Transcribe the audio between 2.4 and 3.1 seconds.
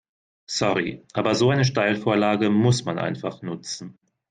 muss man